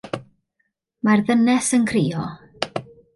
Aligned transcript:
Mae'r 1.07 1.21
ddynes 1.27 1.69
yn 1.79 1.85
crio. 1.93 2.25